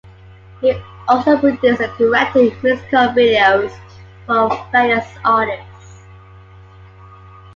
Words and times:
He 0.61 0.73
also 1.07 1.37
produced 1.37 1.79
and 1.79 1.95
directed 1.95 2.55
musical 2.63 3.09
videos 3.09 3.71
for 4.25 4.49
various 4.71 5.05
artists. 5.23 6.07